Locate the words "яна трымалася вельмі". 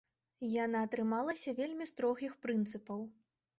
0.65-1.89